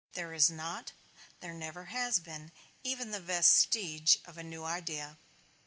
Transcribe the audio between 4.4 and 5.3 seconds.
new idea.